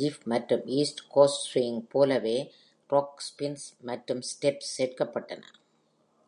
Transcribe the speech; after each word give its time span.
Jive 0.00 0.18
மற்றும் 0.24 0.64
East 0.68 0.98
Coast 1.14 1.38
Swing 1.46 1.78
போலவே 1.92 2.36
"Rock 2.90 3.12
spins" 3.28 3.64
மற்றும் 3.82 4.22
"steps" 4.22 4.68
சேர்க்கப்பட்டன. 4.76 5.42